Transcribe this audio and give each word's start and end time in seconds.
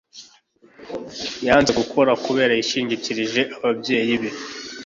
Yanze 1.47 1.71
gukora 1.79 2.11
kubera 2.25 2.51
Yishingikirije 2.57 3.41
ababyeyi 3.57 4.15
be. 4.21 4.29